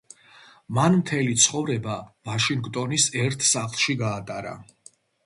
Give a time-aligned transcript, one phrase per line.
[0.77, 1.97] მან მთელი ცხოვრება
[2.29, 4.57] ვაშინგტონის ერთ სახლში გაატარა.